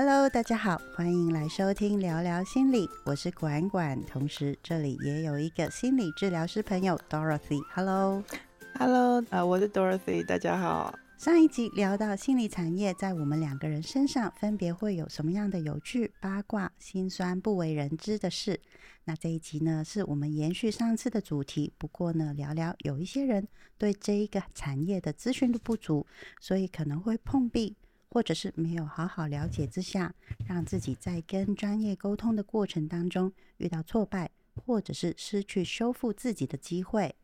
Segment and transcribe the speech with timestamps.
[0.00, 7.60] Hello，大家好，欢迎来收听聊聊心理，我是管管，同时这里也有一个心理治疗师朋友 Dorothy。
[7.74, 10.96] Hello，Hello，啊，我是 Dorothy，大家好。
[11.16, 18.60] 上一集聊到心理产业在我们两个人身上分别会有什么样的有趣、八卦、心酸、不为人知的事。
[19.02, 26.06] 那这一集呢，是我们延续上次的主题，不过呢，聊聊有一些人对这一个产业的资讯度不足，
[26.40, 27.74] 所以可能会碰壁。
[28.10, 30.14] 或者是没有好好了解之下，
[30.46, 37.14] 让自己在跟专业沟通的过程当中遇到挫败，或者是失去修复自己的机会。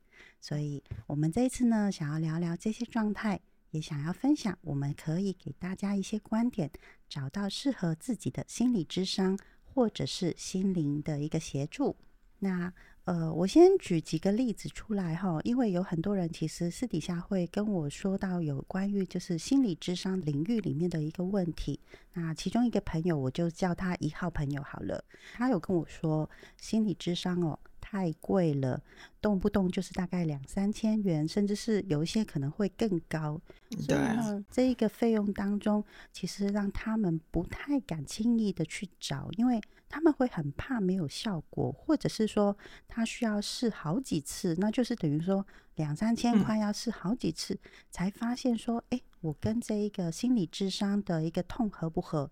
[0.40, 6.70] 所以，我们这一次呢，想要聊聊这些状态，也想要分享，我们可以给大家一些观点，
[7.08, 11.96] 找到适合自己的心理智商，或者是心灵的一个协助。
[12.38, 12.72] 那。
[13.04, 21.78] 呃，我先举几个例子出来哈，因为有很多人其实私底下会跟我说到有关于就是心理智商领域里面的一个问题。
[22.14, 27.58] 那其中一个朋友，我就叫他一号朋友好了，他有跟我说心理智商哦。
[27.86, 28.82] 太贵了，
[29.20, 33.38] 动不动就是大概两三千元，甚至是有一些可能会更高。
[33.78, 42.56] 所以呢，这一个费用当中，其实让他们不太敢轻易的去找，因为他们会很怕没有效果，或者是说
[42.88, 47.58] 他需要试好几次，那就是等于说两三千块要试好几次，
[47.90, 52.30] 才发现说，哎，我跟这一个心理智商的一个痛合不合？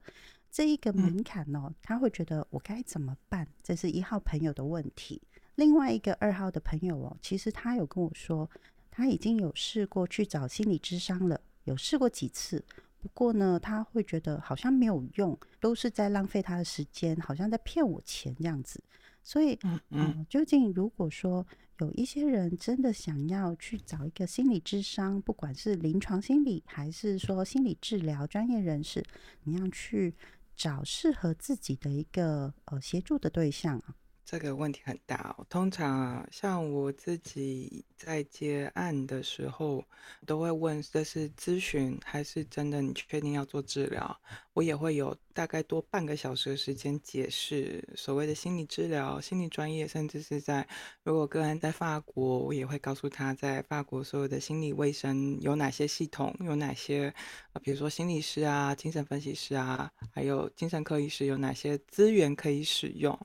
[0.51, 3.49] 这一个门槛哦，他会觉得我该怎么办？
[3.63, 5.23] 这是一号朋友的问题。
[5.57, 8.49] 另外一个二号的朋友哦，其实他有跟我说，
[8.91, 12.65] 他已经有试过去找心理智商了，有试过几次，
[13.01, 18.83] 不过呢，他会觉得好像没有用，都是在浪费他的时间，好像在骗我钱这样子。
[19.23, 19.59] 所以，
[19.91, 21.47] 嗯，究竟如果说
[21.79, 29.05] 有一些人真的想要去找一个心理智商，不管是临床心理还是说心理治疗专业人士，
[29.45, 30.15] 你要去
[30.57, 33.95] 找适合自己的一个呃协助的对象啊。
[34.25, 35.37] 这个问题很大。
[35.49, 39.85] 通常啊，像我自己在接案的时候，
[40.27, 42.81] 都会问这是咨询还是真的？
[42.81, 44.21] 你确定要做治疗？
[44.55, 50.67] 我也会有大概多半个小时的时间解释所谓的心理治疗、心理专业，甚至是在
[51.03, 57.13] 如果个案在法国，我也会告诉他在法国所有的心理卫生有哪些系统，有哪些
[57.53, 63.19] 呃，比如说心理师啊、精神分析师啊，还有精神科医师有哪些资源可以使用。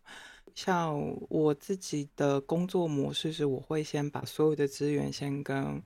[0.57, 5.79] 像我自己的工作模式是，我会先把所有的资源先跟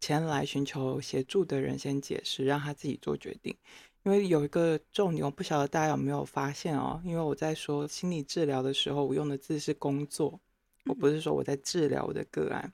[0.00, 3.56] 前来寻求协助的人先解释，让他自己做决定。
[4.02, 7.00] 因为有一个重点，我不晓得大家有没有发现哦。
[7.04, 10.40] 因为我在说心理治疗的时候，我用的字是工作，
[10.86, 12.72] 我不是说我在治疗我的个案。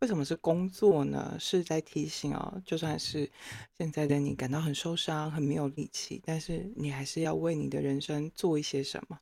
[0.00, 1.36] 为什么是工作呢？
[1.38, 3.30] 是在提醒哦，就算是
[3.76, 9.16] 现在的你感到很受伤、很没有力气，但是你还是要为你的人生做一些什么。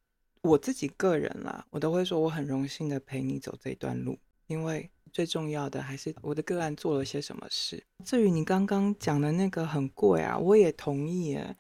[0.47, 7.83] 我自己个人啦，我都会说我很荣幸的陪你走这段路，因为最重要的还是我的个案做了些什么事。
[8.05, 11.57] 至于你刚刚讲的那个很贵啊，我也同意诶。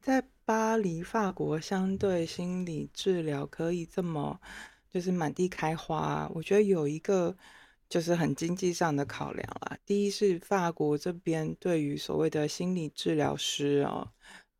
[0.00, 4.40] 在巴黎，法国，相对心理治疗可以这么
[4.92, 7.36] 就是满地开花，我觉得有一个
[7.88, 9.76] 就是很经济上的考量啦。
[9.84, 14.12] 第一是法国这边对于所谓的心理治疗师哦。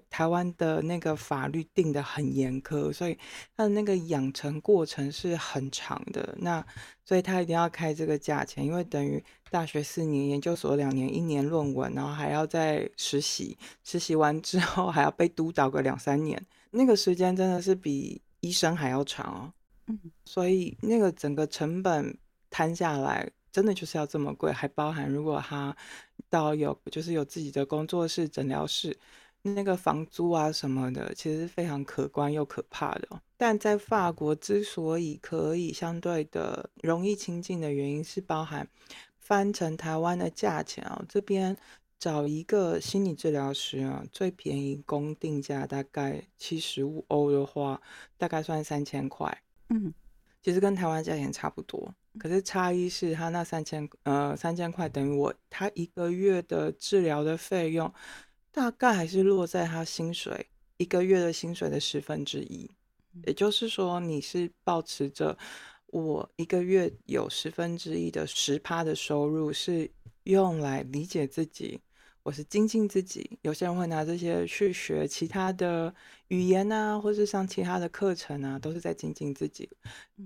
[0.08, 3.18] 台湾的那个法律定的很严苛，所以
[3.56, 6.34] 他的那个养成过程是很长的。
[6.38, 6.64] 那
[7.04, 16.40] 所以他一定要开这个价钱，因为等于大学四年，研究所两年，一年论文，然后还要再实习，实习完之后 还要被督导个两三年，
[16.70, 19.52] 那个时间真的是比医生还要长哦。
[19.88, 22.16] 嗯，所以那个整个成本
[22.48, 25.76] 摊下来，真的就是要这么贵，还包含如果他
[26.30, 28.96] 到有就是有自己的工作室、诊疗室。
[29.54, 33.08] 那个房租啊什么的，其实非常可观又可怕的。
[33.36, 38.66] 但在法国之所以可以相对的容易亲近的原因，是包含
[39.18, 41.04] 翻成台湾的价钱啊。
[41.08, 41.56] 这边
[41.98, 47.80] 找一个心理治疗师啊，最便宜公定价大概七十五欧的话，
[48.16, 49.42] 大概算三千块。
[49.68, 49.92] 嗯，
[50.42, 57.92] 其实跟台湾价钱差不多，可是差异是他那三千呃三千块等于我他一个月的治疗的费用。
[58.56, 60.46] 大概还是落在他薪水
[60.78, 62.70] 一个月的薪水的十分之一，
[63.26, 65.36] 也就是说，你是保持着
[65.88, 69.90] 我一个月有十分之一的十趴的收入是
[70.22, 71.78] 用来理解自己，
[72.22, 73.38] 我是精进自己。
[73.42, 75.94] 有些人会拿这些去学其他的
[76.28, 79.68] 语言啊，或是上其他的课程啊，都是在精进自己，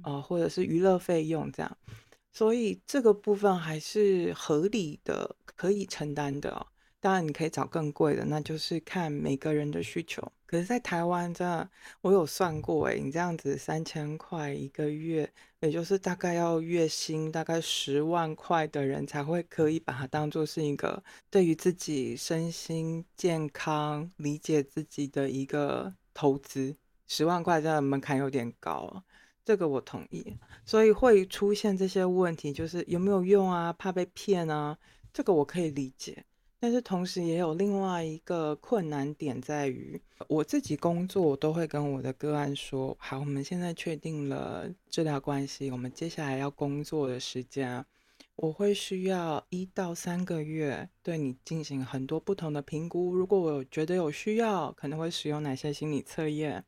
[0.05, 1.79] 呃，或者是娱乐费用这样。
[2.31, 6.69] 所以这个部分还是合理的，可以承担的。
[7.01, 10.23] 当然，你可以找更贵的，那就是看每个人的需求。
[10.45, 11.71] 可是，在台湾真的，
[12.03, 26.77] 我有算过，哎，你这样子三千块一个月，也就是大概要月薪大概十万块的人才会可以把它当做是一个对于自己身心健康、理解自己的一个投资。
[27.07, 29.03] 十万块真的门槛有点高，
[29.45, 30.37] 这个我同意。
[30.67, 33.73] 所以会出现这些问题，就是有没有用啊？
[33.73, 34.77] 怕被骗啊？
[35.13, 36.25] 这个我可以理解。
[36.63, 39.99] 但是同时也有另外一个困难点在于，
[40.29, 47.83] 我自己工作都会跟我的个案说：好，我们现在确定了治疗关系，我们接下来要工作的时间，
[48.37, 53.15] 我会需要一到三个月对你进行很多不同的评估。
[53.15, 56.63] 如果我觉得有需要，可能会使用哪些心理测验，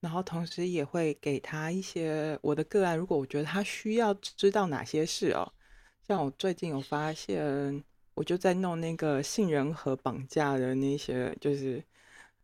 [0.00, 5.52] 然后同时也会给他一些我的个案，如果我觉得他需要知道哪些事哦，
[6.04, 7.84] 像我最近有发现。
[8.14, 11.82] 我就在弄那个信任和绑架的那些，就是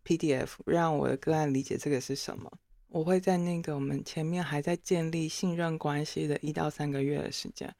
[0.04, 2.50] PDF，让我的个案理解这个是什么。
[2.88, 7.70] 我会在那个我们前面还在建立信任关系的一到三个月的时间，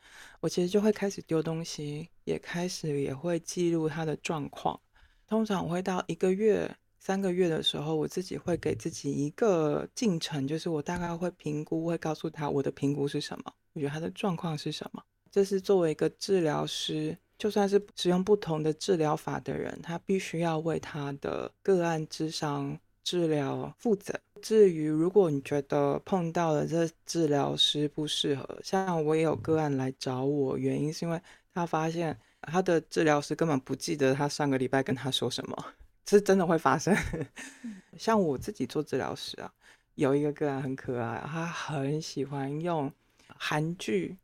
[0.41, 4.79] 我其实就会开始丢东西，也开始也会记录他的状况。
[5.27, 15.03] 通常我会到一个月、三个月的时候，我自己会给自己一个进程，就是我大概会评估，会告诉他我的评估是什么，我觉得他的状况是什么。
[15.31, 17.17] 这是作为一个治疗师。
[17.39, 24.19] 就算是使用不同的治疗法的人，他必须要为他的个案智商治疗负责。
[24.43, 31.21] 至于如果你觉得碰到了这治疗师不适合，像我也有个案来找我，原因是因为
[31.53, 35.67] 他发现他的治疗师根本不记得他上个礼拜跟他说什么，
[36.09, 36.97] 是真的会发生。
[37.99, 39.53] 像我自己做治疗师啊，
[39.95, 42.93] 有一个个案很可爱，他很喜欢用
[43.27, 44.17] 韩剧。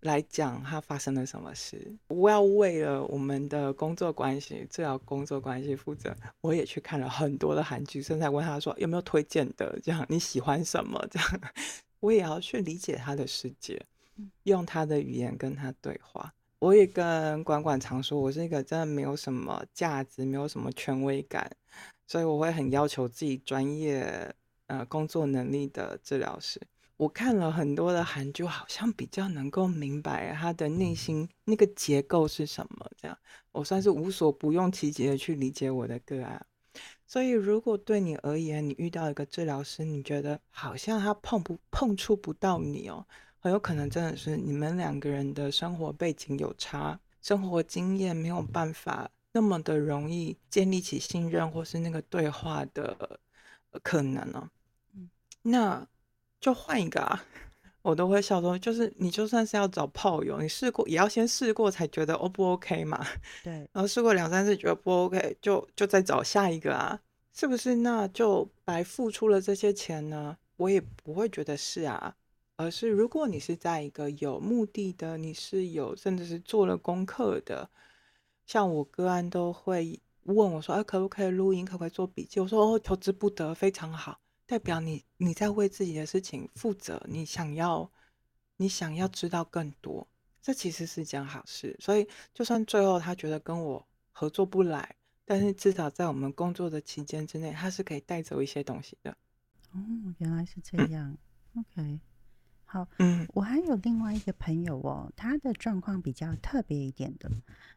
[0.00, 6.16] 来讲他发生了什么事，我要为了我们的工作关系，治疗工作关系负责。
[6.40, 11.06] 我也去看了很多的韩剧，甚至问他说有没有推荐的，这样你喜欢什么？
[11.10, 11.40] 这样
[12.00, 13.80] 我也要去理解他的世界，
[14.44, 16.32] 用他的语言跟他对话。
[16.58, 21.50] 我也跟管管常说，我是一个真的没有什么价值、没有什么权威感，
[22.06, 24.34] 所以我会很要求自己专业
[24.66, 26.58] 呃工作能力的治疗师。
[27.00, 32.90] 我看了很多的韩剧，好像比较能够明白他的内心那个结构是什么。
[32.94, 33.16] 这样，
[33.52, 36.44] 我算是无所不用其极的去理解我的个案。
[37.06, 43.06] 所以，如果对你而言，你遇到一个治疗师，你觉得好像他碰不碰触不到你哦，
[43.38, 53.18] 很有可能真的是你们两个人的生活背景有差，生活经验没有办法那么的容易建立起信任或是那个对话的
[53.82, 54.50] 可能呢。
[55.40, 55.88] 那。
[56.40, 57.24] 就换一个啊，
[57.82, 63.06] 我都会笑说，就是你就算是要找炮友，你试过也要先试过才觉得 O 不 OK 嘛。
[63.44, 67.00] 对，然后试过两三次觉得不 OK，就就再找下一个啊，
[67.32, 67.76] 是不是？
[67.76, 70.36] 那就白付出了这些钱呢？
[70.56, 72.14] 我也不会觉得是啊，
[72.56, 77.70] 而是如果你是在一个有目的的，你是有甚至是做了功课的，
[78.46, 81.64] 像我个案都会问我说，哎，可不可以录音？
[81.64, 82.40] 可不可以做笔记？
[82.40, 84.20] 我说哦，求之不得，非常好。
[84.50, 87.88] 代表你你在为自己的事情负责，你想要
[88.56, 90.08] 你想要知道更多，
[90.42, 91.76] 这其实是件好事。
[91.78, 99.16] 所以就算最后他觉得跟我合作不来，但是至少在我们工作的期间之内，他是可以带走一些东西的。
[99.70, 99.78] 哦，
[100.18, 101.16] 原来是这样。
[101.54, 102.00] OK，
[102.64, 107.30] 好，嗯，我还有另外一个朋友哦，他的状况比较特别一点的，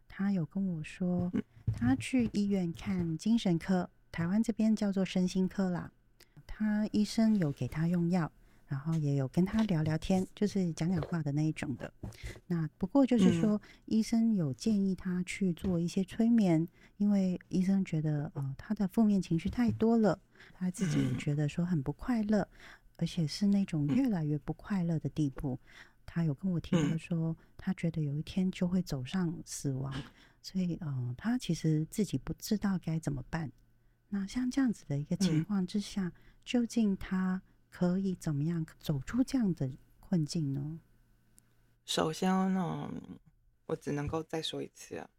[0.08, 1.32] 他有跟我说，
[1.72, 5.92] 他去医院看精神科，台湾这边叫做身心科啦。
[6.56, 8.32] 他医生有给他用药，
[8.68, 11.92] 然后也有跟他聊聊天，就是讲讲话的那一种的。
[12.46, 16.68] 那不过就是说，医生有建议他去做一些催眠，
[16.98, 20.20] 因为医生觉得呃他的负面情绪太多了，
[20.54, 22.48] 他自己觉得说很不快乐，
[22.98, 25.60] 而且是那种越来越不快乐的地步。
[26.06, 29.92] 他有跟我提到说，他觉得有一天就会走上死亡，
[30.40, 33.52] 所以呃他其实自己不知道该怎么办。
[34.10, 36.12] 那像这样子的一个情况之下。
[36.44, 40.80] 究竟他可以怎么样走出这样的困境呢？
[41.86, 42.92] 首先呢，
[43.66, 45.10] 我只能够再说一次啊，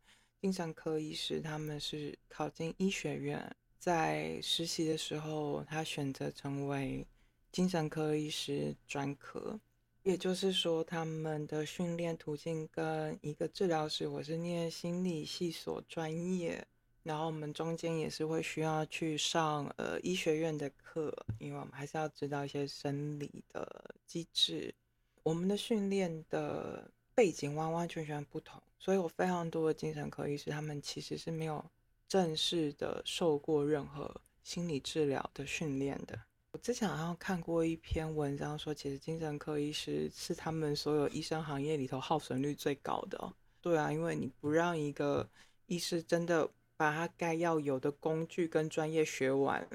[0.40, 7.07] 精神科医师他们是考进医学院，在实习的时候，他选择成为
[7.50, 9.59] 精神科医师专科，
[10.02, 16.66] 也就是说，他们的训练途径跟一个治疗师，我是念心理系所专业。
[17.04, 24.75] 然后我们中间也是会需要去上呃医学院的课，因为我们还是要知道一些生理的机制。
[25.23, 31.64] 我们的训练的背景完完全全不同，所以我非常多的精神科医师，他们其实是没有
[32.08, 36.18] 正式的受过任何心理治疗的训练的。
[36.52, 43.32] 我之前好像看过一篇文章，说其实精神科医师是他们所有医生行业里头耗损率最高的。
[43.61, 45.28] 对啊，因为你不让一个
[45.66, 46.49] 医师真的
[46.84, 49.66] 把他该要有的工具跟专业学完，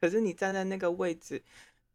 [0.00, 1.40] 可是你站在那个位置，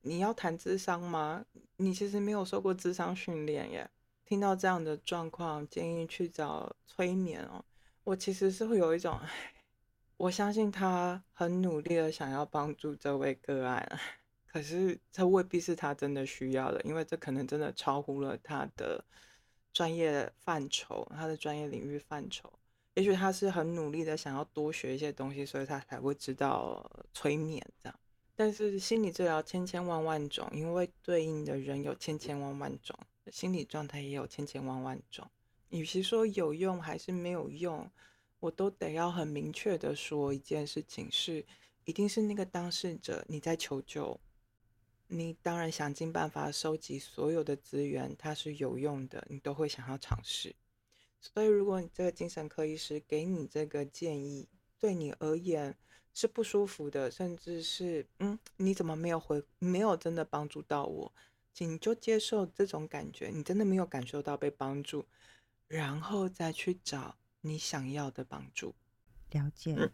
[0.04, 1.46] 你要谈智商吗？
[1.76, 3.90] 你其实没有受过智商训练耶。
[4.24, 7.66] 听到这样的状况，建议去找催眠哦。
[8.06, 9.20] 我其实是会有一种，
[10.16, 14.00] 我相信他很努力的想要帮助这位个案。
[14.48, 19.04] 可是这未必是他真的需要的，因为这可能真的超乎了他的
[19.74, 22.50] 专业范畴，他的专业领域范畴。
[22.96, 28.00] 也许他是很努力的想要多学一些东西，所以他才会知道催眠这样。
[28.36, 32.98] 但是心理治疗千千万万种，因为对应的人有千千万万种，
[33.32, 35.28] 心理状态也有千千万万种。
[35.70, 37.90] 与其说有用还是没有用，
[38.40, 41.46] 我都得要很明确的说一件事情是，
[41.86, 44.20] 一定是那个当事者你在求救。
[45.08, 50.56] 你当然想尽办法收集所有的资源，它是有用的，你都会想要尝试。
[51.26, 55.74] 所以，如果你这个精神科医师给你这个建议，对你而言
[56.14, 61.14] 是不舒服的，甚至是嗯，你怎么没有回，没有真的帮助到我，
[61.54, 65.06] 请就接受这种感觉，你真的没有感受到被帮助，
[65.70, 68.76] 然后再去找你想要的帮助。
[69.32, 69.90] 了解。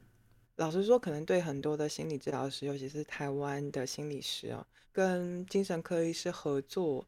[0.56, 7.08] 老实说，可能对很多的心理治疗师，尤其是台湾的心理师哦，跟精神科医师合作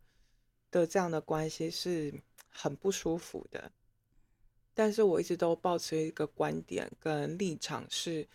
[0.70, 2.14] 的这样的关系是
[2.48, 3.72] 很不舒服的。
[4.82, 8.28] 但是我一直都保持一个观点跟立场，是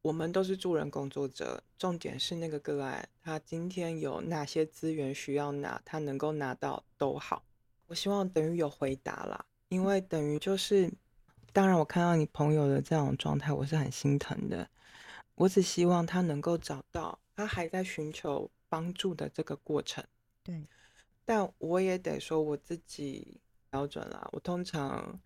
[0.00, 7.42] 我们都是助人工作者，重点是那个个案，他今天有哪些资源需要拿，他能够拿到都好。
[7.88, 10.88] 我希望等于有回答啦，因为等于就是。
[11.52, 14.70] 当然，我看到你朋友的这种状态，我是很心疼的。
[15.34, 20.04] 我只希望他能够找到他还在寻求帮助的这个过程。
[20.44, 20.62] 对，
[21.24, 23.40] 但我也得说我自己
[23.70, 24.28] 标准啦。
[24.30, 25.18] 我通常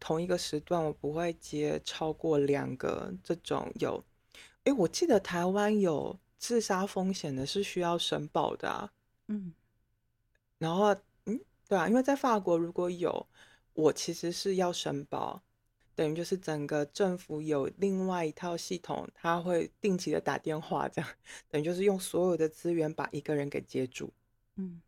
[0.00, 4.02] 同一个时段，我不会接超过两个这种有。
[4.64, 8.92] 诶，我记得台湾有自杀风险的是需要申报的啊。
[9.28, 9.52] 嗯。
[10.58, 13.26] 然后，嗯，对啊，因为在法国如果有，
[13.74, 15.42] 我其实是要申报。
[15.94, 21.10] 等于就是整个政府有另外一套系统，他会定期的打电话，这样
[21.50, 24.10] 等于就是用所有的资源把一个人给接住。
[24.56, 24.80] 嗯，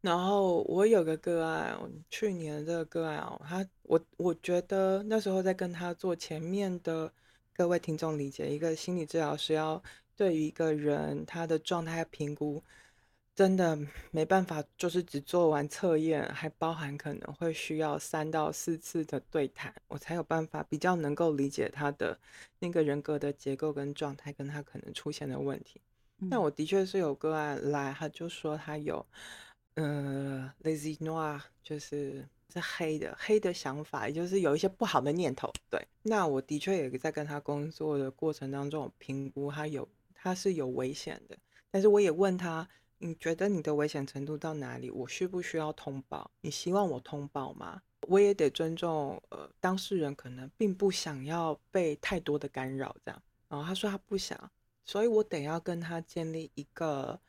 [0.00, 1.78] 然后我有个个案，
[2.10, 7.12] 去年这个个案哦，他我我觉得那时候在跟他做前面的
[7.54, 9.82] 各位听众理解，一个心理治疗师要
[10.14, 12.62] 对于一个人他的状态评估。
[13.34, 13.78] 真的
[14.10, 22.18] 没办法，就是只做完测验，还包含可能会需要三到四次的对谈，我才有办法比较能够理解他的
[22.60, 25.78] 那个人格的结构跟状态，跟他可能出现的问题。
[26.30, 29.04] 但我的确是有个案来，他就说他有，
[29.74, 35.52] 呃，lazy noir，就是是黑的黑的想法，也就是有一些不好的念头。
[35.70, 41.36] 对，那我的确也在跟他工作的过程当中评估他有他是有危险的，
[41.70, 42.68] 但是我也问他。
[42.98, 44.90] 你觉得你的危险程度到哪里？
[44.90, 46.30] 我需不需要通报？
[46.40, 47.82] 你希望我通报吗？
[48.08, 53.22] 我也得尊重，呃，当事人可能并不想要被太多的干扰，这样。
[53.50, 54.50] 然后他说他不想，
[54.82, 57.20] 所以我得要跟他建立一个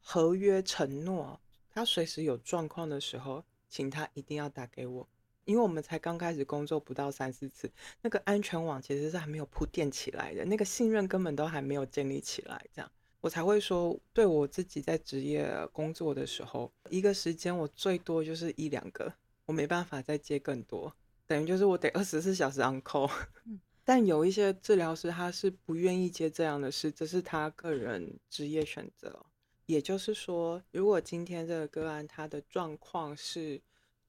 [0.00, 1.38] 合约承诺，
[1.70, 5.08] 他随时有状况的时候，请他一定要打给我，
[5.46, 12.92] 因为我们才刚开始工作不到三四次，那个安全网其实是还没有铺垫起来的，那个信任根本都还没有建立起来，这样。
[13.22, 19.10] 我才会说，对我自己在职业工作的时候，一个时间我最多就是一两个，
[19.46, 20.94] 我没办法再接更多，
[21.26, 23.10] 等于就是我得二十四小时 on call。
[23.84, 29.24] 但有一些治疗师他是不愿意接这样的事，这是他个人职业选择。
[29.66, 33.60] 也就是说，如果今天这个个案他的状况是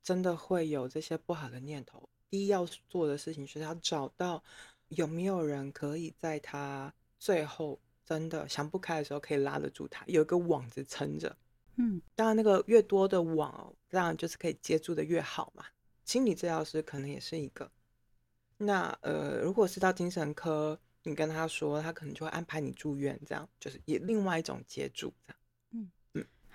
[0.01, 4.43] 真的会有这些不好的念头，第一要做的事情是要找到
[4.89, 7.79] 有没有人可以在他最后。
[8.05, 11.33] 真的想不开的时候，可以拉得住他，有一个网子撑着。
[11.77, 15.63] 嗯，当然那个越多的网，当然就是可以接住的越好嘛。
[16.03, 17.71] 心理治疗师可能也是一个。
[18.57, 25.37] 那呃，如果是到精神科，你跟他说，他可能就会安排你住院，这样就是也另外一种接住这样。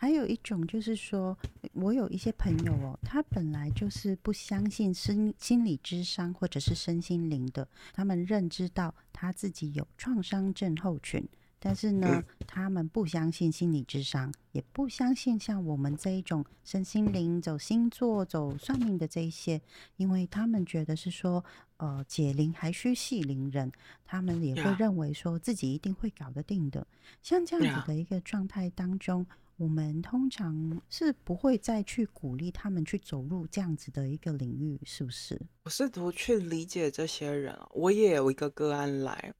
[0.00, 1.36] 还有一种就是说，
[1.72, 11.28] 我有一些朋友哦，他本来就是不相信心心理智商或者是身心灵的，他们认知到他自己有创伤症候群。
[11.58, 19.60] 但是呢，他们不相信心理智商，也不相信像我们这一种身心灵、走星座、走算命的这一些，
[19.96, 21.44] 因为他们觉得是说，
[21.78, 23.72] 呃，解铃还需系铃人，
[24.04, 26.86] 他们也会认为说自己一定会搞得定的。
[27.24, 29.26] 像这样子的一个状态当中，
[29.58, 35.36] 我们通常是不会再去鼓励他们去走入这样子的一个领域，是不是？
[35.64, 39.34] 我试图去理解这些人，我也有一个个案来。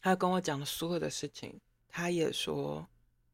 [0.00, 2.88] 他跟我讲所有的事情，他也说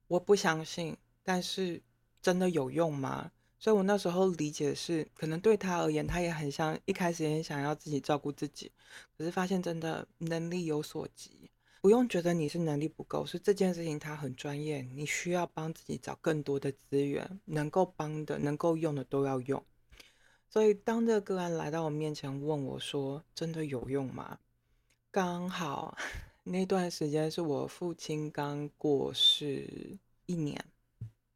[0.08, 1.82] 我不相信，但是
[2.20, 3.32] 真的有用吗？
[3.58, 8.70] 所以我那时候理解是，可能对他而言，他也很像一开始也想要自己照顾自己，
[9.16, 11.50] 可是发现真的能力有所及，
[11.80, 19.64] 不用觉得你是能力不够，是这件事情他很专业，你需要帮自己找更多的资源，能够帮的、能够用的都要用。
[20.48, 24.38] 所以当这个个案来到我面前问我说：“真的有用吗？”
[25.10, 25.96] 刚好。
[26.42, 30.64] 那段时间是我父亲刚过世一年，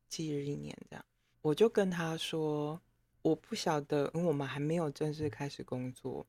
[0.08, 1.04] 忌日一年这样，
[1.42, 2.80] 我就跟他说，
[3.20, 6.26] 我不晓得，因为我们还没有正式开始工作，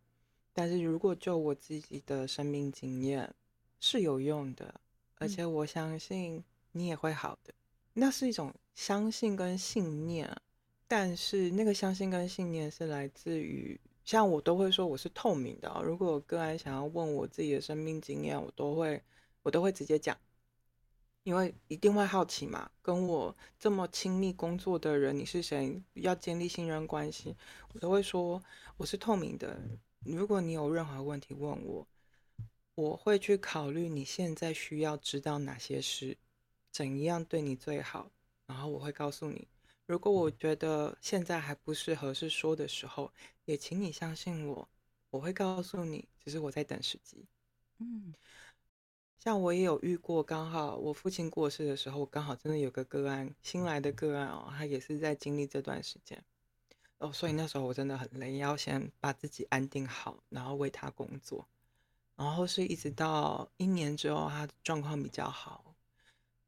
[0.53, 3.33] 但是如果就我自己的生命经验
[3.79, 4.79] 是有用的，
[5.15, 7.53] 而且我相信你也会好的，
[7.93, 10.35] 那是一种相信跟信念，
[10.87, 13.79] 但是那个相信跟信念是来自于。
[14.03, 19.01] 像我都会说我是透明的，如果个案想要问我自己的生命经验，我都会
[19.41, 20.15] 我都会直接讲，
[21.23, 22.69] 因为一定会好奇嘛。
[22.83, 25.81] 跟我这么亲密工作的人，你是谁？
[25.93, 27.35] 要建立信任关系，
[27.73, 28.39] 我都会说
[28.77, 29.59] 我是透明的。
[30.03, 31.87] 如果你有任何问题问我，
[32.75, 36.17] 我会去考虑你现在需要知道哪些事，
[36.71, 38.11] 怎样对你最好，
[38.45, 39.47] 然后我会告诉你。
[39.85, 43.11] 如果我觉得现在还不是合适说的时候，
[43.45, 44.67] 也请你相信我，
[45.09, 47.25] 我会告诉你，只是我在等时机。
[47.77, 48.13] 嗯，
[49.19, 56.21] 像我也有遇过，刚好我父亲过世的时候，刚好真的有个个案，新来的个案哦，他也是在经历这段时间
[56.97, 61.47] 哦，所以那时候我真的很累，要先把自己安定好，然后为他工作，
[62.15, 65.75] 然后是一直到一年之后，他状况比较好。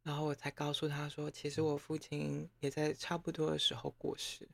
[0.03, 4.47] 然后我才告诉他说，其实我父亲也在差不多的时候过世，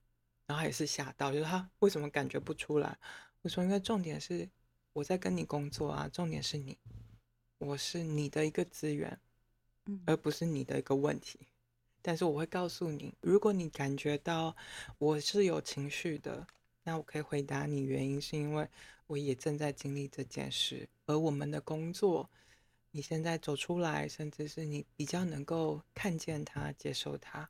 [0.47, 2.97] 然后也是吓到，就是他为什么感觉不出来？
[3.43, 4.49] 我说，因为重点是
[4.93, 6.75] 我在跟你工作啊，重点是你，
[7.59, 9.19] 我是你的一个资源，
[10.07, 11.47] 而不是你的一个问题。
[12.01, 14.55] 但是我会告诉你，如果你感觉到
[14.97, 16.47] 我是有情绪的，
[16.83, 18.67] 那我可以回答你，原因是因为
[19.07, 22.29] 我也正在经历这件事，而我们的工作。
[22.91, 27.49] 你现在走出来，甚至是你比较能够看见他、接受他，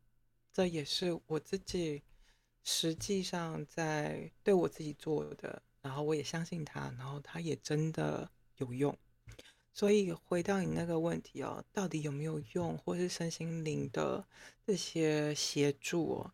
[0.54, 2.02] 这也是我自己
[2.64, 5.62] 实际上在对我自己做的。
[5.82, 8.98] 然后我也相信他，然后他也真的有用。
[9.74, 14.26] 所以回到你那个问题哦，到底有没有用，或是身心灵的
[14.66, 16.26] 这些协助，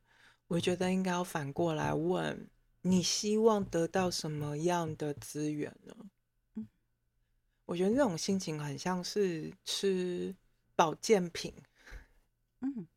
[0.48, 2.48] 我觉得应该要反过来问：
[2.82, 5.96] 你希望得到什么样的资源呢？
[6.56, 6.68] 嗯
[7.65, 10.36] 我觉得那种心情很像是吃
[10.76, 11.54] 保健品，
[12.62, 12.88] 嗯，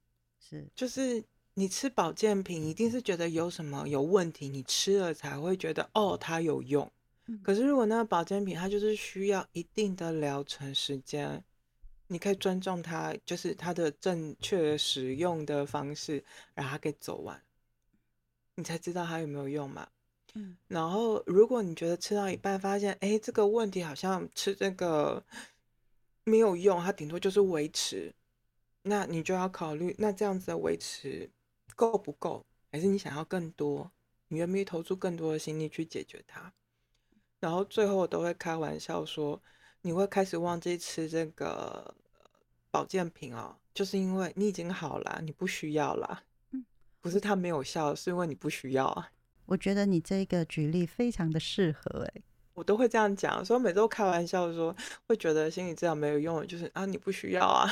[0.40, 6.90] 是，就是你吃保健品，一定是觉得有什么有问题，你吃了才会觉得哦，它有用。
[7.42, 11.44] 可是如果那个保健品它就是需要一定的疗程时间，
[12.06, 17.42] 你可以尊重它，就是它的正确使用的方式，让它给走完，
[18.54, 19.88] 你才知道它有没有用嘛。
[20.34, 25.22] 嗯，然后如果你觉得吃到一半发现，哎，这个问题好像吃这个
[26.24, 28.14] 没有用，它顶多就是维持，
[28.82, 31.30] 那你就要考虑，那这样子的维持
[31.76, 33.90] 够不够，还是你想要更多？
[34.28, 36.50] 你愿不愿意投出更多的心力去解决它？
[37.40, 39.42] 然后最后我都会开玩笑说，
[39.82, 41.94] 你会开始忘记吃这个
[42.70, 46.22] 保健品哦，就是因为你已经好了，你不需要了。
[47.02, 49.10] 嗯，不是它没有效，是因为你不需要啊。
[49.46, 52.22] 我觉得你这个举例非常的适合哎，
[52.54, 54.74] 我都会这样讲，所以每次都开玩笑说，
[55.08, 57.68] 会觉得心理治疗没有用，就是啊你不需要啊，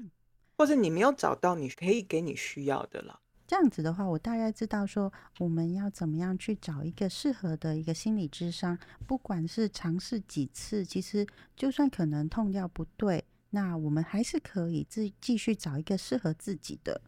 [0.56, 3.20] 或者你没有找到你可以给你需要的了。
[3.46, 17.00] 这样子的话，我大概知道说我们要怎么样去找一个适合的一个心理智商，不管是尝试几次，其实就算可能痛药不对，那我们还是可以自继续找一个适合自己的，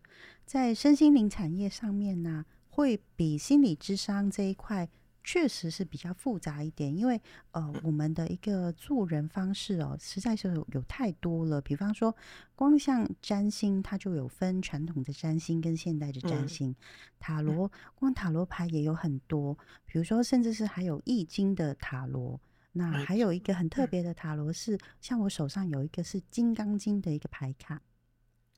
[0.52, 2.44] 在身心灵产业上面呢。
[2.68, 4.88] 会比心理智商这一块
[5.22, 11.60] 确实是比较复杂一点，因为呃，我们的一个做人方式哦，实在是有有太多了。
[11.60, 12.14] 比方说，
[12.54, 16.74] 光像占星，它就有分传统的占星跟现代的占星；
[17.18, 19.54] 塔罗，光塔罗牌也有很多。
[19.84, 22.40] 比如说，甚至是还有易经的塔罗。
[22.72, 27.82] 那还有一个很特嗯别的塔罗是，像我手上有一个是《金刚经》的一个牌卡，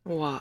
[0.04, 0.40] 哇，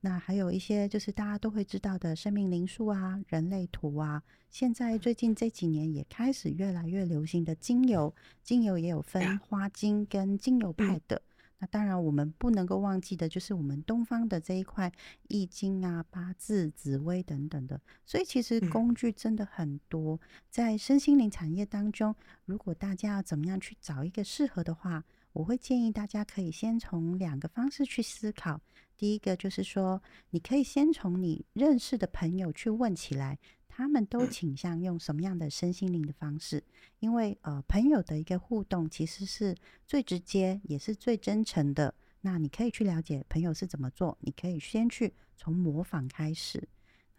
[0.00, 11.22] 那还有一些就是大家都会知道的生命灵数啊、人类图啊，现在最近这几年也开始越来越流行的精油，精油也有分 花精跟精油派嗯的。
[11.60, 14.92] 那当然，我们不能够忘记的就是我们东方的这一块
[15.26, 17.80] 易经啊、八字、紫微等等的。
[18.06, 28.60] 所以其实嗯工具真的很多，在身心灵产业当中，如果大家要怎么样去找一个适合的话，我会建议大家可以先从两个方式去思考。
[28.98, 36.62] 第一个就是说，你可以先从你认识的朋友去问起来，他们都嗯倾向用什么样的身心灵的方式？
[36.98, 39.56] 因为呃，朋友的一个互动其实是
[39.86, 41.94] 最直接，也是最真诚的。
[42.20, 46.68] 那你可以去了解朋友是怎么做，你可以先去从模仿开始。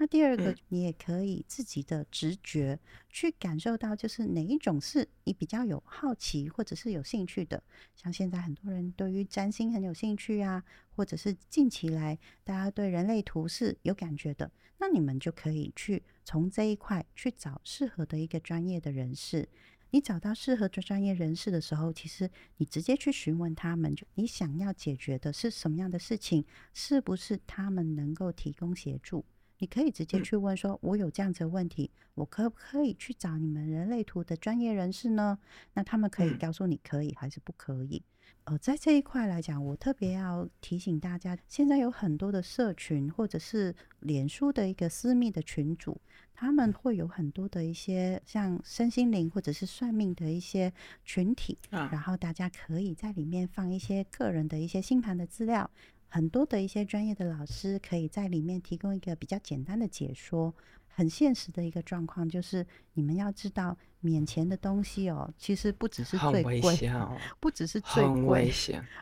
[0.02, 7.62] 那第二个嗯，你也可以自己的直觉去感受到，就是哪一种是你比较有好奇或者是有兴趣的。
[7.96, 10.64] 像现在很多人对于占星很有兴趣啊，
[10.96, 19.50] 或者是近期来大家对人类图是有感觉的，那你们就可以去从这一块去找适合的一个专业的人士。
[19.92, 29.26] 你找到适合的专业人士的时候，其实你直接去询问他们，就你想要解决的是什么样的事情，是不是他们能够提供协助？
[29.60, 35.38] 你可以直接嗯去问说：“我有这样子的问题，我可不可以去找你们人类图的专业人士呢？”
[35.76, 38.04] 那他们可以嗯告诉你可以还是不可以。
[38.46, 46.00] 呃，在这一块来讲，我特别要提醒大家，现在有很多的社群或者是脸书的一个私密的群组，
[46.34, 55.70] 他们会有很多的一些像身心灵或者是算命的一些群体，然啊，后大家可以在里面放一些个人的一些星盘的资料，
[56.10, 60.54] 很多的一些专业的老师可以在里面提供一个比较简单的解说。
[60.92, 68.52] 很现实的一个状况就是，你们要知道，免钱的东西哦，其实不只是最贵，哦，不只是最贵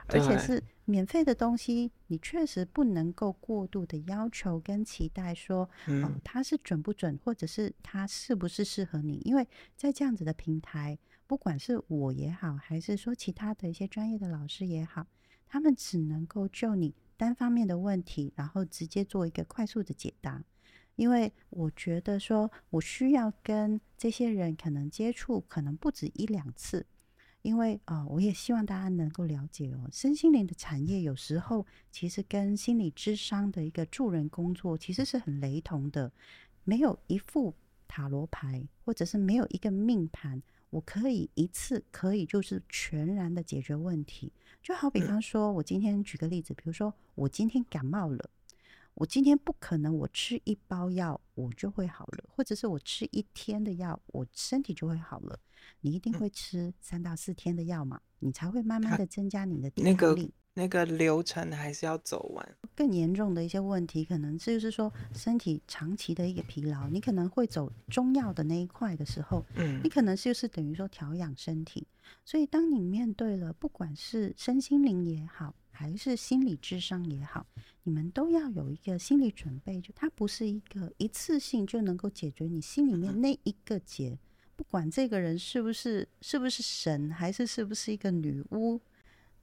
[0.09, 9.19] 而且是免费的东西，你确实不能够过度的要求跟期待说，哦，嗯它是准不准，或者是它是不是适合你？
[9.25, 15.07] 因为在这样子的平台，不管是我也好，还是说其他的一些专业的老师也好，
[15.47, 20.43] 他们只能够就你单方面的问题，然后直接做一个快速的解答。
[20.95, 26.85] 因为我觉得说，我需要跟这些人可能接触，可能不止一两次，
[27.43, 36.11] 因为啊、我也希望大家能够了解哦，身心灵的产业有时候其实跟心理智商的一个助人工作其实是很雷同的。
[36.63, 37.53] 没有一副
[37.87, 44.31] 塔罗牌，或者是没有一个命盘，我可以一次可以就是全然的解决问题。
[44.61, 48.29] 就好比嗯方说，我今天举个例子，比如说我今天感冒了。
[48.95, 55.39] 我今天不可能，我吃一包药我就会好了，或者是我吃一天的药，我身体就会好了。
[55.81, 59.95] 你一定嗯会吃三到四天的药嘛，你才会慢慢的增加你的抵抗力。
[59.95, 60.31] 那个
[60.65, 71.85] 流程还是要走完，更严重的一些问题，可能就是说身体长期的一个疲劳，你可能会走中药的那一块的时候，嗯你可能就是等于说调养身体。
[72.23, 77.45] 所以，当你面对了不管是身心灵也好，还是心理智商也好，
[77.83, 84.17] 你们都要有一个心理准备，就它不是一个一次性就能够解决你心里面那一个结。
[84.55, 88.79] 不管这个人是不是是不是神，还是是不是一个女巫，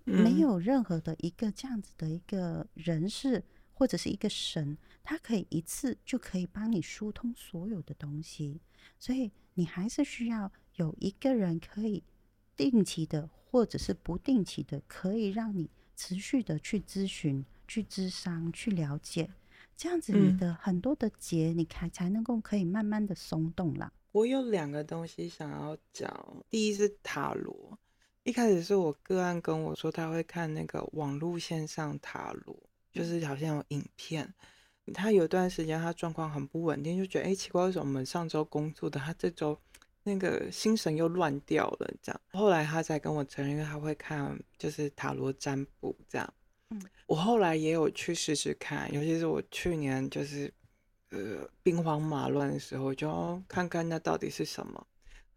[0.05, 8.61] 没嗯有任何的一个这样子的一个人士或者是一个神，他可以一次就可以帮你疏通所有的东西，
[8.99, 12.03] 所以你还是需要有一个人可以
[12.57, 19.31] 定期的或者是不定期的，可以让你持续的去咨询、去咨商、去了解，
[19.77, 23.93] 这样子你嗯的很多的结，你才才能够可以慢慢的松动啦。
[24.13, 27.77] 我有两个东西想要讲，第一是塔罗。
[28.25, 32.57] 一开始是我个案跟我说他会看那个网络线上塔罗，
[32.91, 34.35] 就是好像有影片。
[34.95, 39.59] 他有段时间他状况很不稳定，就觉得哎、诶奇怪，为什么我们上周工作的他这周
[40.05, 41.95] 那个心神又乱掉了？
[42.03, 46.35] 这样，后来他才跟我承认，因为他会看就是塔罗占卜这样。
[46.71, 50.51] 嗯，我后来也有去试试看，尤其是我去年就是
[51.11, 54.87] 呃兵荒马乱的时候，就要看看那到底是什么。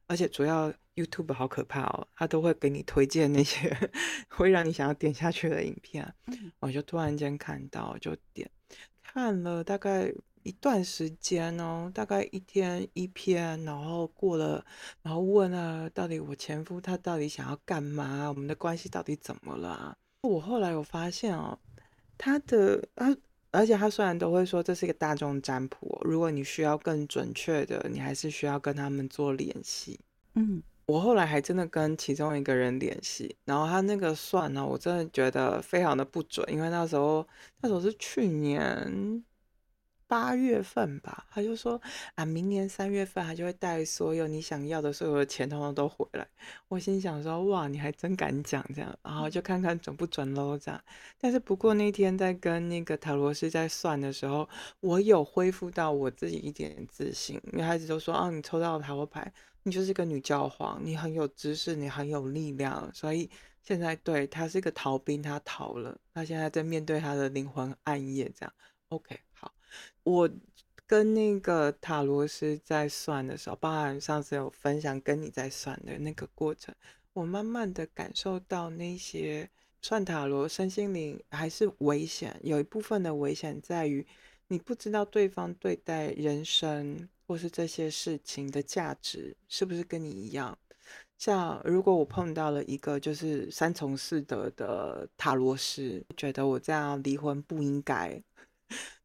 [0.07, 3.75] 而且主要 YouTube 好可怕哦，它都会给你推荐那些
[4.29, 6.13] 会让你想要点下去的影片。
[6.27, 8.49] 嗯我就突然间看到，就点
[9.03, 10.11] 看了大概
[10.43, 14.65] 一段时间哦，大概一天一篇，然后过了，
[15.01, 18.27] 然后问啊，到底我前夫他到底想要干嘛？
[18.29, 19.97] 我们的关系到底怎么了啊？
[20.21, 21.59] 我后来有发现哦，
[22.17, 23.15] 他的他，
[23.51, 29.99] 而且他虽然都会说这是一个大众占卜哦，如果你需要更准确的，你还是需要跟他们做联系。
[30.35, 37.27] 嗯我后来还真的跟其中一个人联系，然后他那个算呢，我真的觉得非常的不准，因为那时候
[37.61, 39.23] 那时候是去年。
[40.07, 41.79] 八月份吧，他就说
[42.15, 46.25] 啊，明年三月份他就会带所有你想要的所有的钱通通都回来。
[46.69, 50.81] 我心想说，哇，你还真敢讲这样，然后就看看准不准喽这样。
[51.19, 54.47] 但是不过那天在跟那个塔罗师在算的时候，
[54.79, 57.39] 我有恢复到我自己一点自信。
[57.51, 59.31] 女孩子都说，哦，你抽到塔罗牌，
[59.63, 62.89] 你就是个女教皇，你很有知识，你很有力量。
[62.93, 63.29] 所以
[63.61, 68.53] 现在对他是一个逃兵，他逃了，他现在在面对他的灵魂暗夜这样。
[68.87, 69.19] OK。
[70.07, 70.29] 我
[70.85, 76.73] 跟那个塔罗师在算的时候，包含上次有分享跟你在算的那个过程，
[77.11, 79.49] 我慢慢的感受到那些
[79.81, 84.07] 算塔罗身心灵还是危险，有一部分的危险在于
[84.47, 90.57] 你不知道对方对待人生或是这些事情的价值是不是跟你一样。
[91.17, 98.23] 像如果我碰到了一个就是三从四德的塔罗师，觉得我这样离婚不应该。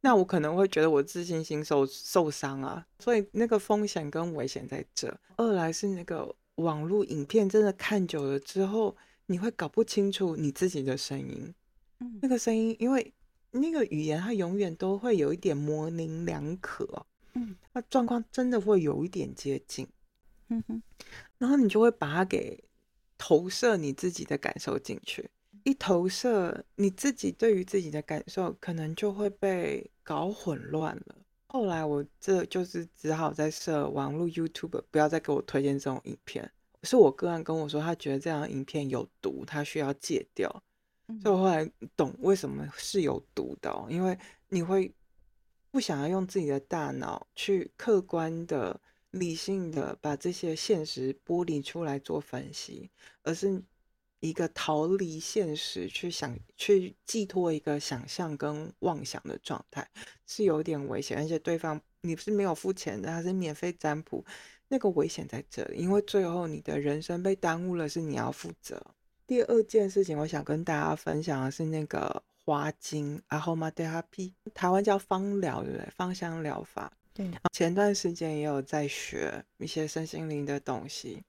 [0.01, 5.17] 那我可能会觉得我自信心受受伤啊，所以那个风险跟危险在这。
[5.37, 8.95] 二来是那个网络影片真的看久了之后，
[9.27, 11.53] 你会搞不清楚你自己的声音。
[11.99, 13.13] 嗯，那个声音，因为
[13.51, 17.05] 那个语言它永远都会有一点模棱两可。
[17.35, 19.87] 嗯，那状况真的会有一点接近。
[20.49, 20.83] 嗯哼，
[21.37, 22.63] 然后你就会把它给
[23.17, 25.29] 投射你自己的感受进去。
[25.63, 31.15] 一投射你自己对于自己的感受，可能就会被搞混乱了。
[31.47, 36.51] 后来我这就是只好在设网络 YouTube，不要再给我推荐这种影片。
[36.83, 40.49] 是我个案跟我说，他觉得这样影片有毒，他需要戒掉。
[41.21, 44.17] 所以我后来懂为什么是有毒的，因为
[44.49, 44.91] 你会
[45.71, 48.77] 不想要用自己的大脑去客观的、
[49.11, 52.89] 理性的把这些现实剥离出来做分析，
[53.23, 53.63] 而是。
[54.23, 59.85] 一个逃离现实，去想去寄托一个想象跟妄想的状态，
[60.25, 61.17] 是有点危险。
[61.17, 64.23] 而且对方你是没有付钱的，他是免费占卜，
[64.69, 68.81] 那个危险在这里，因为最后你的人生被耽误了，是你要负责。
[69.27, 75.89] 第二件事情，我想跟大家分享的是那个花精，Aroma Therapy，台湾叫芳疗，对不对？
[75.93, 76.89] 芳香疗法。
[77.13, 77.29] 对。
[77.51, 81.21] 前段时间也有在学一些身心灵的东西，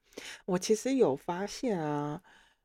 [0.45, 2.23] 我其实有发现啊。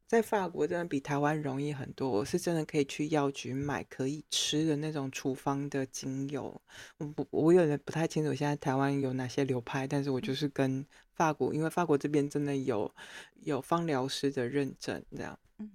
[0.09, 6.59] 在法国真的比台湾容易很多，我是真的可以去药局买可以吃的那种处方的精油。
[6.97, 12.91] 我不，我有点不太清楚现在台湾有哪些流派，但是我就是跟法国，因为法国这边真的有
[13.43, 15.69] 有芳疗师的认证，这样，嗯，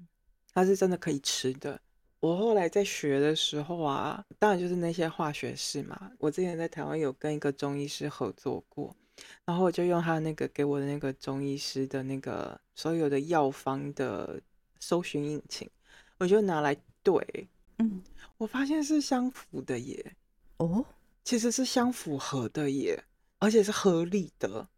[0.53, 1.81] 它是真的可以吃的。
[2.19, 6.11] 我后来在学的时候啊，当然就是那些化学式嘛。
[6.19, 8.97] 我之前在台湾有跟一个中医师合作过。
[9.45, 14.41] 然后我就用他那个给我的那个中医师的那个所有的药方的
[14.81, 15.69] 搜寻引擎，
[16.19, 18.03] 我就拿来对，嗯，
[18.39, 20.17] 我发现是相符的耶，
[20.59, 20.85] 哦，
[21.25, 23.05] 其实是相符合的耶，
[23.39, 24.69] 而且是合理的，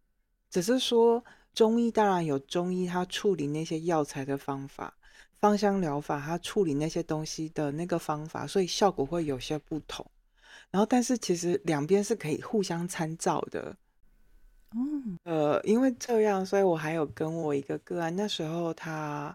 [0.51, 4.97] 只是说中医当然有中医他处理那些药材的方法，
[5.41, 10.05] 芳香疗法它处理那些东西的那个方法，所以效果会有些不同。
[10.71, 13.77] 然后，但是其实两边是可以互相参照的。
[14.79, 19.35] 嗯，呃，因为这样，所以我还有跟我一个个案，那时候他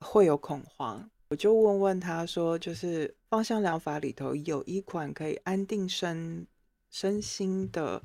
[0.00, 6.46] 会有恐慌，我就问问他说，就是芳香疗法里头有一款可以安定身
[6.90, 8.02] 身心的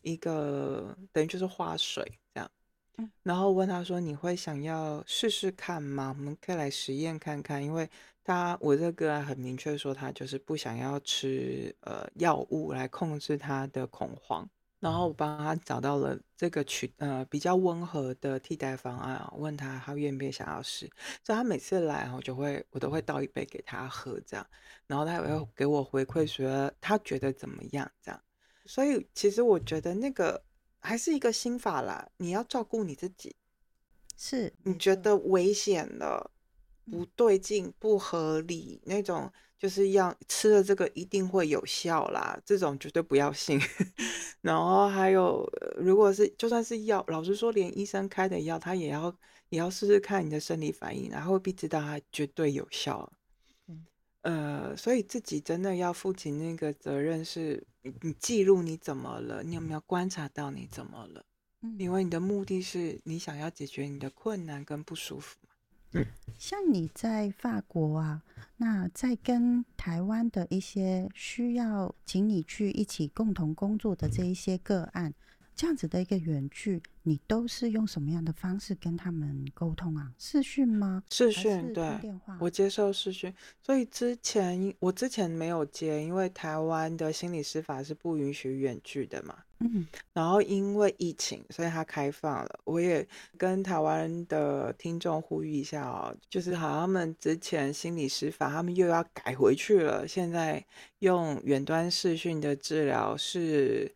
[0.00, 2.50] 一个，等于就是化水这样，
[2.98, 6.12] 嗯，然后问他说，你会想要试试看吗？
[6.18, 7.88] 我们可以来实验看看，因为
[8.24, 14.50] 他我这个案很明确说，他就是不想要吃呃药物来控制他的恐慌。
[14.84, 20.86] 然后我帮他找到了这个取呃比较温和的替代方案啊，问他他愿不愿意想要试，
[21.24, 24.46] 所以他每次来我就会我都会倒一杯给他喝这样，
[24.86, 28.20] 然后他也会给我回馈说他觉得怎么样这样，
[28.66, 30.44] 所以其实我觉得那个
[30.80, 33.34] 还是一个心法啦，你要照顾你自己，
[34.18, 36.30] 是你觉得危险了
[36.90, 39.30] 不对劲不合理那种。
[39.56, 43.58] 就是要吃了这个一定会有效啦，这种绝对不要信。
[44.42, 49.16] 然后还有，如果是就算是药，老实说，连医生开的药，他也要
[49.48, 53.10] 也要试试看你的生理反应，然后必知道它绝对有效。
[54.20, 57.64] 呃，所以自己真的要负起那个责任，是
[58.02, 61.24] 你记录你怎么了，你有没有观察到你怎么了？
[61.78, 65.38] 因为你的目的是你想要解决你的困难跟不舒服。
[66.38, 68.22] 像你在法国啊，
[68.56, 75.14] 那在跟台湾的一些需要请你去一起共同工作的这一些个案，
[75.54, 80.12] 这样子的一个远距，你都是用什么样的方式跟他们沟通啊？
[80.18, 81.02] 视讯吗？
[81.10, 82.36] 视讯，对，电话？
[82.40, 89.38] 我接受视讯，所以之前我之前没有接，因为台湾的心理师法是不允许远距的嘛。
[89.64, 92.60] 嗯然后因为疫情，所以它开放了。
[92.64, 93.06] 我也
[93.38, 100.06] 跟台湾的听众呼吁一下哦，就是好像他们之前心理师法，他们又要改回去了。
[100.06, 100.64] 现在
[100.98, 103.94] 用远端视讯的治疗是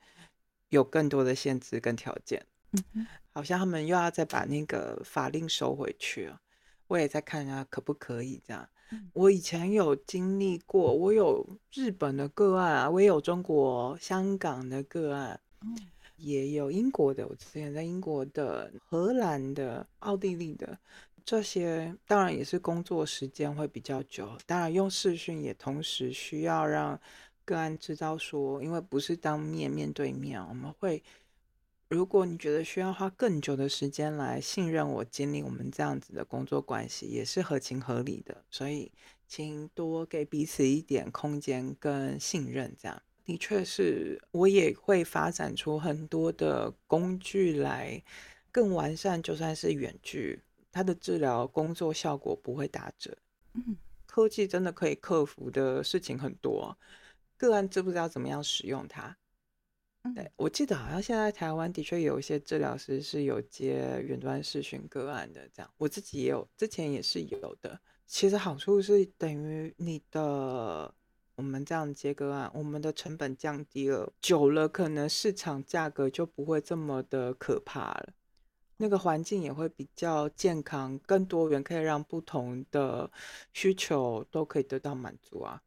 [0.71, 6.41] 有更多的限制跟条件，嗯好像他们又要再把那个法令收回去了。
[6.89, 9.11] 我也在看啊，可不可以这样嗯？
[9.13, 15.39] 我以前有经历过，我有日本的个案啊，我也有中国香港的个案。
[16.17, 20.79] 也有英国的，我之前在英国的、荷兰的、奥地利的，
[21.25, 24.37] 这些当然也是工作时间会比较久。
[24.47, 27.01] 当然用视讯也同时需要让
[27.45, 31.03] 个案知道说，因为不是当面面对面，我们会，
[31.89, 38.45] 如果你觉得需要花更久的时间来信任我、建立我们这样子的工作关系，也是合情合理的。
[38.51, 38.91] 所以，
[39.27, 43.03] 请多给彼此一点空间跟信任，这样。
[43.29, 48.03] 的确是，我也会发展出很多的工具来
[48.51, 50.41] 更完善，就算是远距，
[50.73, 53.15] 它的治疗工作效果不会打折。
[53.53, 56.75] 嗯科技真的可以克服的事情很多，
[57.37, 59.15] 个案知不知道怎么样使用它？
[60.05, 67.79] 嗯对我记得好像现在台湾的确有一些治疗师是有接远端视讯个案的，这样我自己也有，之前也是有的。
[68.07, 70.95] 其实好处是等于你的
[71.39, 78.13] 我们这样接个案，我们的成本降低了，久了可能市场价格就不会这么的可怕了。
[78.79, 83.09] 那个环境也会比较健康、更多元，可以让不同的
[83.53, 85.63] 需求都可以得到满足啊。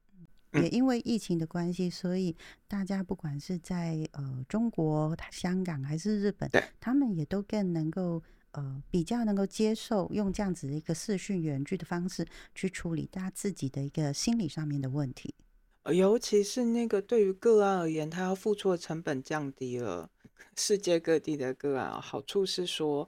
[0.53, 2.35] 也因为疫情的关系，所以
[2.67, 6.49] 大家不管是在呃中国、香港还是日本，
[6.81, 15.33] 他们也都更能够呃比较能够接受用这样子的一个视讯远距的方式去处理大家自己的一个心理上面的问题。
[15.83, 20.09] 呃尤其是那个对于个案而言，他要付出的成本降低了。
[20.57, 23.07] 世界各地的个案啊，好处是说，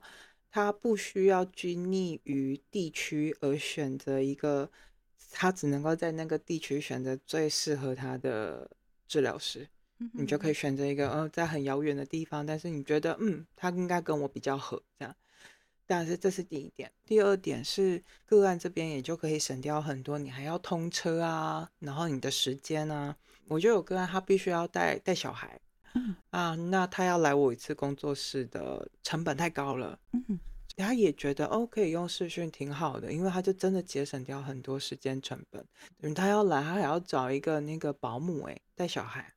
[0.50, 4.70] 他不需要拘泥于地区而选择一个
[5.30, 8.70] 他只能够在那个地区选择最适合他的
[9.06, 9.68] 治疗师。
[10.12, 15.14] 你就可以选择一个，呃，在很遥远的地方，但是你觉得，嗯，他应该跟我比较合，这样。
[15.86, 23.16] 但是这是第一点，第二点是个案这边也就可以省掉很多，你还要通车啊，然后你的时间啊，
[23.48, 25.60] 我就有个案他必须要带带小孩
[25.94, 30.38] 嗯啊，那他要来我一次工作室的成本太高了，嗯
[30.76, 35.64] 他也觉得哦，可以用视讯挺好的，因为他就真的节省掉很多时间成本。
[36.00, 39.32] 嗯，他要来，他还要找一个那个保姆，诶，带小孩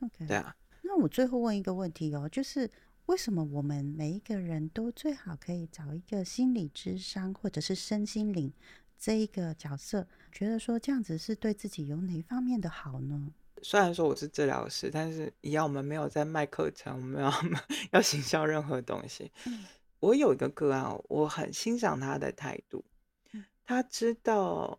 [0.00, 0.54] ，，OK，对啊。
[0.82, 2.70] 那我最后问一个问题哦，就是
[3.06, 8.52] 为什么我们每一个人都最好可以找一个心理智商或者是身心灵
[8.98, 13.32] 这一个角色，觉得说这样子是对自己有哪方面的好呢？
[13.62, 17.32] 虽然说我是治疗师，但是一样我们没有在卖课程，我们要
[17.92, 19.30] 要行销任何东西。
[19.46, 19.64] 嗯
[20.00, 22.84] 我有一个个案哦，我很欣赏他的态度
[23.32, 24.78] 嗯，他知道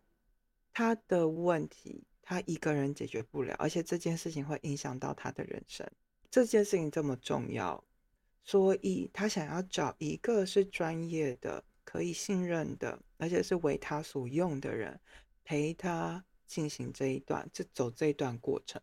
[0.72, 5.90] 他的问题他一个人解决不了，而且这件事情会影响到他的人生。
[6.30, 7.84] 这件事情这么重要，
[8.46, 15.00] 所以他想要找一个是专业的、可以信任的，而且是为他所用的人
[15.44, 18.80] 陪他进行这一段，就走这一段过程。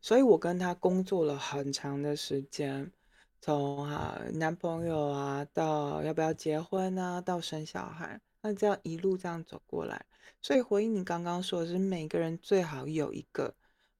[0.00, 2.92] 所以我跟他工作了很长的时间，
[3.40, 10.04] 从啊男朋友啊到要不要结婚啊，到生小孩，那这样一路这样走过来。
[10.42, 13.54] 所以回应你刚刚说的是，每个人最好有一个。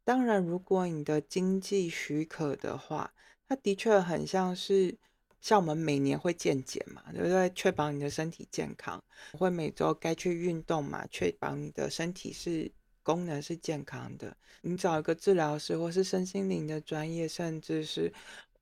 [0.05, 3.14] 当然，如果你的经济许可的话，
[3.49, 4.97] 它的确很像是
[5.41, 7.51] 像我们每年会健检嘛，对不对？
[7.51, 9.03] 确保你的身体健康，
[9.33, 14.35] 会每周该去运动嘛，确保你的身体是功能是健康的。
[14.63, 18.11] 你找一个治疗师或是身心灵的专业，甚至是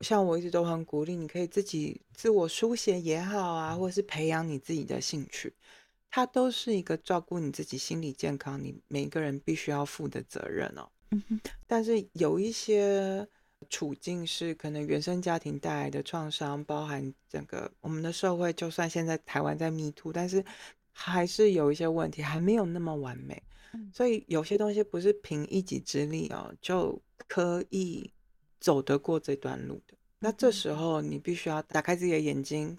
[0.00, 5.54] 像我一直都很鼓励，你可以自己自我书写也好啊，或是培养你自己的兴趣，
[6.10, 10.90] 它都是一个照顾你自己心理健康，你每个人必须要负的责任哦。
[11.68, 13.28] 但是有一些
[13.72, 20.44] 处境是可能原生家庭带来的创伤，包含整个我们的社会，就算现在台湾在迷途，但是
[20.92, 23.42] 还是有一些问题还没有那么完美，
[23.72, 28.12] 嗯所以有些东西不是凭一己之力哦就可以
[28.60, 29.94] 走得过这段路的。
[30.18, 32.76] 那这时候你必须要打开自己的眼睛，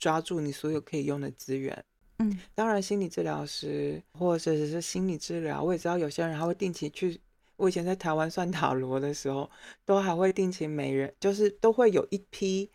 [0.00, 1.84] 抓住你所有可以用的资源。
[2.18, 7.20] 嗯当然，心理治疗师或者是心理治疗，我也知道有些人他会定期去
[7.58, 9.50] 我以前在台湾算塔罗的时候，
[9.84, 12.70] 都还会定期每人，就是都会有一批。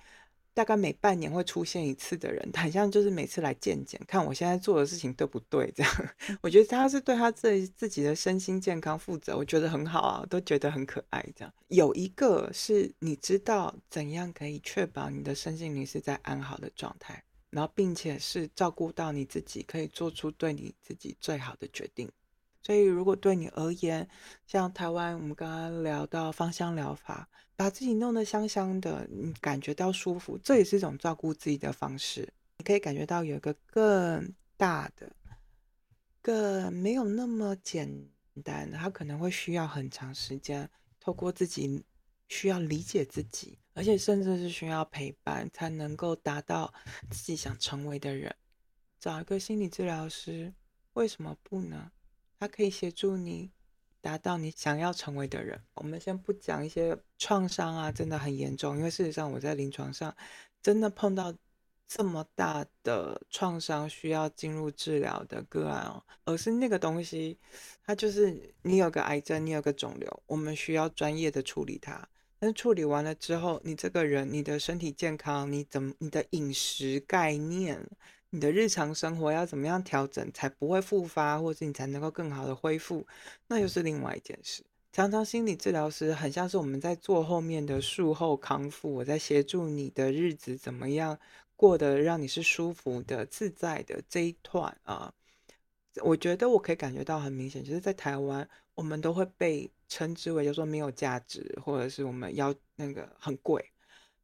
[0.56, 5.92] 大概每半年会出现一次的人， 好像就是每次来见见，看我现在做的事情对不对这样。
[6.42, 11.52] 我觉得他是对他自自己的身心健康负责，我觉得很好啊，都觉得很可爱这样。
[11.70, 22.08] 有一个是你知道怎样可以确保你的身心灵是在安好的状态，然后并且是照顾到你自己，可以做出对你自己最好的决定。
[22.64, 24.10] 所以如果对你而言，
[24.48, 27.30] 像台湾我们刚刚聊到芳香疗法。
[27.56, 32.28] 把自己弄得香香的，你感觉到舒服，这也是一种照顾自己的方式。
[32.58, 35.16] 你可以感觉到有一个更大的、
[36.20, 38.10] 更没有那么简
[38.44, 40.68] 单，它可能会需要很长时间，
[41.00, 41.86] 透过自己
[42.28, 46.74] 需要理解自己，而且甚至是需要陪伴，才能够达到
[47.12, 48.36] 自己想成为的人。
[49.00, 50.52] 找一个心理治疗师，
[50.94, 51.92] 为什么不呢？
[52.40, 53.52] 它可以协助你。
[54.02, 55.58] 达到你想要成为的人。
[55.76, 58.76] 我们先不讲一些创伤啊，真的很严重。
[58.76, 60.14] 因为事实上，我在临床上
[60.62, 61.34] 真的碰到
[61.88, 67.38] 这么大的创伤需要进入治疗的个案哦，而是那个东西，
[67.86, 72.06] 它就是你有个癌症，你有个肿瘤，我们需要专业的处理它。
[72.38, 77.90] 但是处理完了之后，你这个人，你的身体健康，你怎么，你的饮食概念。
[78.34, 83.06] 你的日常生活要怎么样调整才不会复发，或者你才能够更好的恢复，
[83.46, 84.64] 那又是另外一件事。
[84.92, 91.20] 常常心理治疗师很像是我们在做后面的术后康复，我在协助你的日子怎么样
[91.56, 95.14] 过得让你是舒服的、自在的这一段啊。
[96.02, 103.64] 我觉得我可以感觉到很明显，就是在台湾，我们都会被称之为就说没有价值，或者是我们要那个很贵。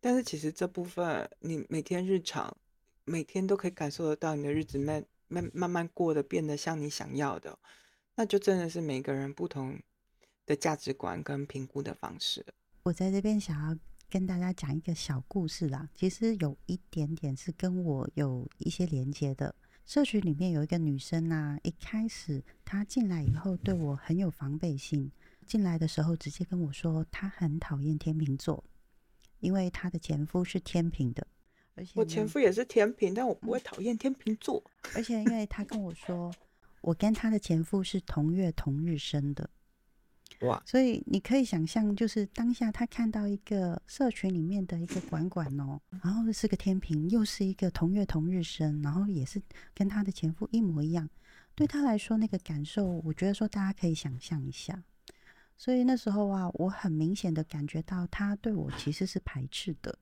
[0.02, 2.58] 但是其实这部分你每天日常。
[3.10, 7.58] 每天都可以感受得到你的日子慢慢慢慢过得变得像你想要的，
[8.14, 9.82] 那就真的是每个人不同
[10.46, 12.46] 的价值观跟评估的方式。
[12.84, 13.76] 我在这边想要
[14.12, 19.56] 跟大家讲一个小故事啦，其实有一点点是跟我有一些连接的。
[19.88, 25.12] 社群里面有一个女生啊，一开始她进来以后对我很有防备心，
[25.48, 28.64] 进来的时候直接跟我说她很讨厌天秤座，
[29.40, 31.26] 因为她的前夫是天平的。
[31.94, 34.64] 我前夫也是天平，但我不会讨厌天秤座。
[34.96, 36.34] 而且，因为他跟我说，
[36.82, 39.50] 我跟他的前夫是同月同日生的，
[40.42, 40.62] 哇！
[40.66, 49.42] 所以你可以想象，就是当下他看到一个社群里面的一个管管哦，然后是个天平，又是一个同月同日生，然后也是
[49.74, 51.10] 跟他的前夫一模一样，
[51.56, 54.84] 对他来说那个感受，我觉得说大家可以想象一下。
[55.58, 60.00] 所以那时候啊，我很明显的感觉到他对我其实是排斥的。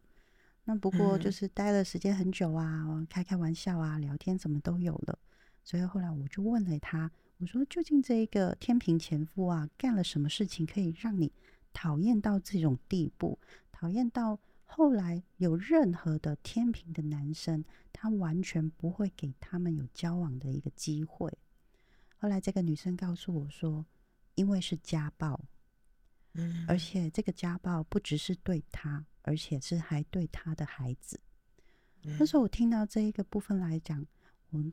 [0.69, 5.17] 那不过就是待了时间很久啊，开开玩笑啊，聊天什么都有了。
[5.63, 11.31] 所以后来我就问了他，我说：“究竟这一个天平前夫啊，干了什么事情可以让你
[11.71, 13.39] 讨厌到这种地步？
[13.71, 17.63] 讨厌到后来有任何的天平的男生，
[17.93, 21.31] 他完全不会给他们有交往的一个机会。”
[22.19, 23.85] 后来这个女生告诉我说
[24.35, 25.39] ：“因为是家暴，
[26.33, 31.19] 嗯，而且这个家暴不只是对他。”而且是还对他的孩子。
[32.17, 34.05] 那时候我听到这一个部分来讲，
[34.51, 34.63] 我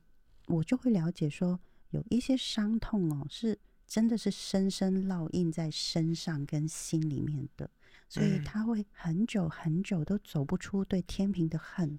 [0.47, 1.59] 我就会了解说，
[1.91, 7.69] 有一些伤痛哦，是真的是深深烙印在身上跟心里面的，
[8.09, 11.99] 所以他会很久很久都走不出对天平的恨。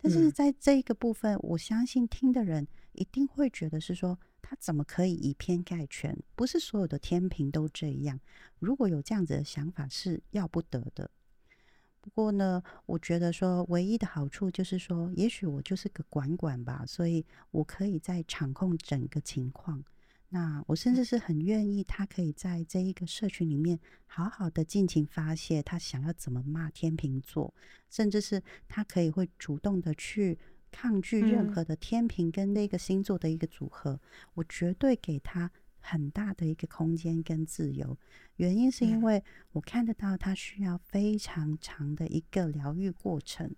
[0.00, 6.16] 但是在这一个部分，我相信听的人一定会觉得是说，他怎么可以以偏概全？
[6.34, 8.18] 不是所有的天平都这样。
[8.58, 11.10] 如果有这样子的想法，是要不得的。
[12.00, 19.84] 不过呢，我觉得说唯一的好处就是说，也许我就是个管管吧，所以我可以在场控整个情况。
[20.30, 27.54] 那我甚至是很愿意他可以在这一个社群里面好好的尽情发泄，他想要怎么骂天秤座，
[27.88, 30.38] 甚至是他可以会主动的去
[30.70, 34.00] 抗拒任何的天平跟那个星座的一个组合，
[34.34, 35.50] 我绝对给他。
[35.90, 37.96] 很大的一个空间跟自由，
[38.36, 43.50] 原因是因为我看得到他需要非常长的一个疗愈过程，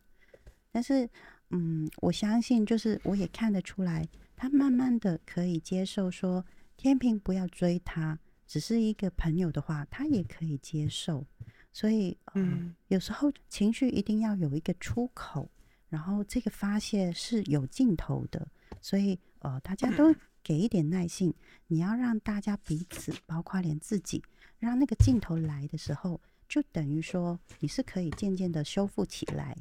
[0.71, 1.11] 但是，
[1.49, 8.17] 嗯，我相信就是我也看得出来，他慢慢的可以接受说天平不要追他，
[8.47, 11.27] 只是一个朋友的话，他也可以接受。
[11.73, 15.51] 所以，嗯，有时候情绪一定要有一个出口，
[15.89, 18.47] 然后这个发泄是有尽头的。
[18.81, 20.15] 所以，呃，大家都。
[20.43, 21.35] 给一点耐性，
[21.67, 24.23] 你要让大家彼此，包括连自己，
[24.59, 29.57] 让那个镜头来的时候，就等于说你是可以渐渐的修复起来。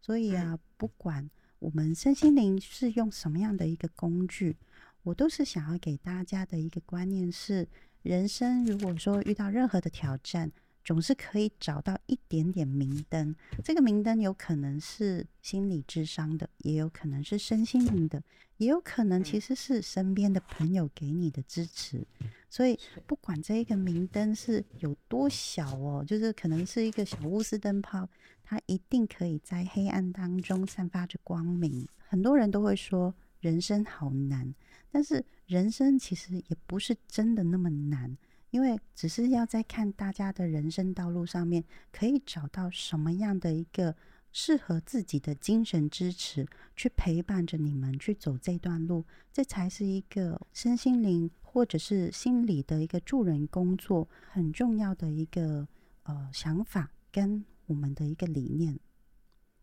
[0.00, 4.56] 所以啊，不管我们身心灵是用什么样的一个工具，
[5.02, 7.68] 我都是想要给大家的一个观念是：
[8.02, 10.50] 人生如果说遇到任何的挑战，
[10.84, 13.34] 总是可以找到一点点明灯。
[13.64, 18.22] 这个明灯有可能是心理智商的，也有可能是身心灵的，
[18.58, 22.06] 也有可能其实是身边的朋友给你的支持。
[22.50, 28.08] 所以，不管这一个明灯是有多小哦，就是可能是一个小钨丝灯泡，
[28.44, 31.88] 它一定可以在黑暗当中散发着光明。
[32.06, 34.54] 很多人都会说人生好难。
[34.92, 38.16] 但是人生其实也不是真的那么难，
[38.54, 43.96] 因为只是要在看大家的人生道路上面，可以找到什么样的一个
[44.30, 46.46] 适合自己的精神支持，
[46.76, 55.66] 去陪伴着你们去走这段路，这才是一个身心灵或者是心理的一个助人工作很重要的一个
[56.04, 58.78] 呃想法跟我们的一个理念。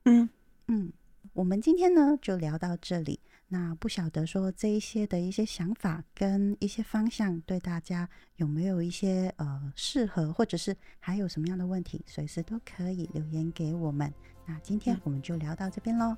[0.03, 0.27] 嗯
[0.67, 0.91] 嗯，
[1.31, 3.21] 我们今天呢就聊到这里。
[3.53, 14.09] 那不晓得说这一些的一些想法跟一些方向，对大家有没有一些呃适合，或者是还有什么样的问题，随时都可以留言给我们。
[14.45, 16.15] 那今天我们就聊到这边喽。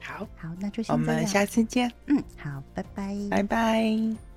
[0.00, 1.92] 好，好，那就先我们下次见。
[2.06, 4.35] 嗯，好，拜拜，拜拜。